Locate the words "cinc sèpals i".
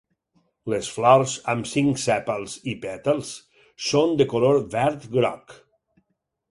1.73-2.73